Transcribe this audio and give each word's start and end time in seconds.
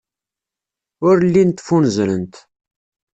Ur 1.07 1.15
llint 1.25 1.59
ffunzrent. 1.65 2.33